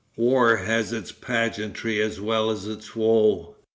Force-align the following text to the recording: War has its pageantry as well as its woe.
War 0.17 0.55
has 0.55 0.91
its 0.91 1.11
pageantry 1.11 2.01
as 2.01 2.19
well 2.19 2.49
as 2.49 2.65
its 2.65 2.95
woe. 2.95 3.55